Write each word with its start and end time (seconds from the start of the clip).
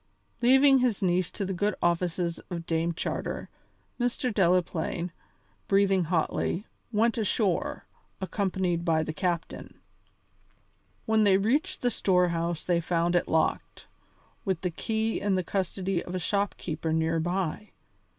Leaving 0.41 0.79
his 0.79 1.03
niece 1.03 1.29
to 1.29 1.45
the 1.45 1.53
good 1.53 1.75
offices 1.79 2.39
of 2.49 2.65
Dame 2.65 2.91
Charter, 2.91 3.49
Mr. 3.99 4.33
Delaplaine, 4.33 5.11
breathing 5.67 6.05
hotly, 6.05 6.65
went 6.91 7.19
ashore, 7.19 7.85
accompanied 8.19 8.83
by 8.83 9.03
the 9.03 9.13
captain. 9.13 9.75
When 11.05 11.23
they 11.23 11.37
reached 11.37 11.83
the 11.83 11.91
storehouse 11.91 12.63
they 12.63 12.81
found 12.81 13.15
it 13.15 13.27
locked, 13.27 13.85
with 14.43 14.61
the 14.61 14.71
key 14.71 15.19
in 15.21 15.35
the 15.35 15.43
custody 15.43 16.01
of 16.03 16.15
a 16.15 16.17
shop 16.17 16.55
keeper 16.57 16.91
near 16.91 17.19
by. 17.19 17.69